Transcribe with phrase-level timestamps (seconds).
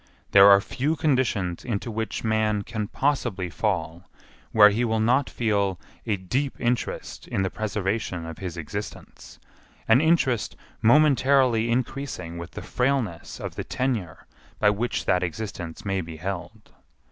[0.31, 4.09] There are few conditions into which man can possibly fall
[4.51, 9.37] where he will not feel a deep interest in the preservation of his existence;
[9.87, 14.25] an interest momentarily increasing with the frailness of the tenure
[14.57, 16.73] by which that existence may be held.